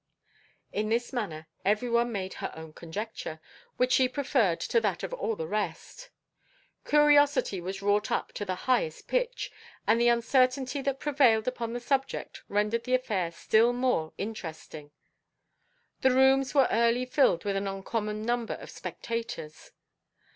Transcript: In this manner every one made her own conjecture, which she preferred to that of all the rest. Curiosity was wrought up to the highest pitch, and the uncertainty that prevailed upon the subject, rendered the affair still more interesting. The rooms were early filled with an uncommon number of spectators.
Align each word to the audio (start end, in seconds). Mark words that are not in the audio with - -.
In 0.73 0.89
this 0.89 1.13
manner 1.13 1.47
every 1.63 1.87
one 1.87 2.11
made 2.11 2.33
her 2.33 2.51
own 2.55 2.73
conjecture, 2.73 3.39
which 3.77 3.91
she 3.91 4.09
preferred 4.09 4.59
to 4.61 4.81
that 4.81 5.03
of 5.03 5.13
all 5.13 5.35
the 5.35 5.45
rest. 5.45 6.09
Curiosity 6.85 7.61
was 7.61 7.83
wrought 7.83 8.09
up 8.11 8.31
to 8.31 8.43
the 8.43 8.55
highest 8.65 9.07
pitch, 9.07 9.51
and 9.85 10.01
the 10.01 10.07
uncertainty 10.07 10.81
that 10.81 10.99
prevailed 10.99 11.47
upon 11.47 11.73
the 11.73 11.79
subject, 11.79 12.41
rendered 12.49 12.85
the 12.85 12.95
affair 12.95 13.31
still 13.31 13.73
more 13.73 14.11
interesting. 14.17 14.89
The 16.01 16.09
rooms 16.09 16.55
were 16.55 16.67
early 16.71 17.05
filled 17.05 17.45
with 17.45 17.55
an 17.55 17.67
uncommon 17.67 18.23
number 18.25 18.55
of 18.55 18.71
spectators. 18.71 19.71